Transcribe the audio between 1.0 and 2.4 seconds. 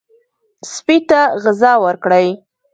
ته غذا ورکړئ.